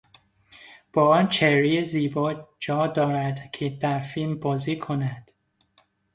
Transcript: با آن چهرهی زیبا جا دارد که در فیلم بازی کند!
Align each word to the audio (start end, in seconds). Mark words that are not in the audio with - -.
با 0.93 1.07
آن 1.17 1.29
چهرهی 1.29 1.83
زیبا 1.83 2.47
جا 2.59 2.87
دارد 2.87 3.51
که 3.51 3.69
در 3.69 3.99
فیلم 3.99 4.39
بازی 4.39 4.77
کند! 4.79 5.31